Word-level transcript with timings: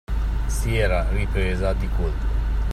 Si 0.47 0.75
era 0.75 1.07
ripresa 1.11 1.73
di 1.73 1.87
colpo. 1.89 2.25